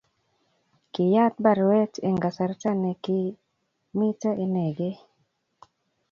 kiyaat 0.93 1.35
baruet 1.43 1.93
Eng' 2.07 2.21
kasarta 2.23 2.69
ne 2.81 2.91
kimito 3.03 4.29
inegei 4.45 4.95